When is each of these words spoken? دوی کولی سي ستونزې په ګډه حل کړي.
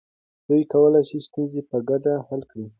دوی 0.47 0.63
کولی 0.71 1.01
سي 1.09 1.17
ستونزې 1.27 1.61
په 1.69 1.77
ګډه 1.89 2.13
حل 2.27 2.41
کړي. 2.51 2.65